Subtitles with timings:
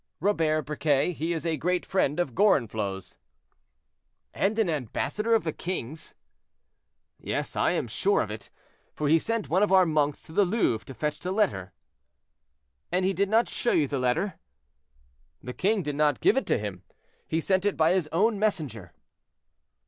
[0.19, 3.19] "Robert Briquet; he is a great friend of Gorenflot's."
[4.33, 6.15] "And an ambassador of the king's?"
[7.19, 8.49] "Yes; I am sure of it;
[8.95, 11.71] for he sent one of our monks to the Louvre to fetch the letter."
[12.91, 14.39] "And he did not show you the letter?"
[15.43, 16.81] "The king did not give it to him;
[17.27, 18.93] he sent it by his own messenger."